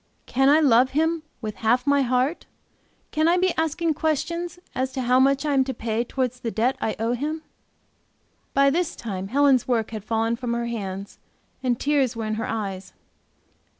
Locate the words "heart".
2.01-2.47